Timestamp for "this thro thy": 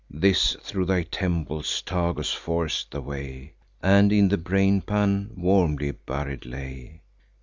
0.09-1.03